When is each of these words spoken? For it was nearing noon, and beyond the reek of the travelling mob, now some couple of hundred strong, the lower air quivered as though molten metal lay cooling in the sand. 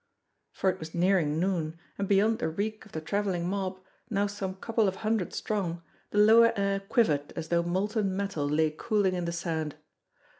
For 0.51 0.71
it 0.71 0.79
was 0.79 0.95
nearing 0.95 1.39
noon, 1.39 1.77
and 1.95 2.07
beyond 2.07 2.39
the 2.39 2.49
reek 2.49 2.87
of 2.87 2.91
the 2.91 3.01
travelling 3.01 3.47
mob, 3.47 3.79
now 4.09 4.25
some 4.25 4.55
couple 4.55 4.87
of 4.87 4.95
hundred 5.05 5.31
strong, 5.31 5.83
the 6.09 6.17
lower 6.17 6.53
air 6.55 6.79
quivered 6.79 7.31
as 7.35 7.49
though 7.49 7.61
molten 7.61 8.17
metal 8.17 8.49
lay 8.49 8.71
cooling 8.71 9.13
in 9.13 9.25
the 9.25 9.31
sand. 9.31 9.75